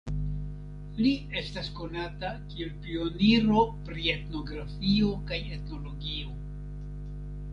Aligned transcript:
Li 0.99 1.09
estas 1.41 1.67
konata 1.79 2.31
kiel 2.53 2.71
pioniro 2.85 3.65
pri 3.89 4.07
etnografio 4.15 5.13
kaj 5.31 5.39
etnologio. 5.59 6.33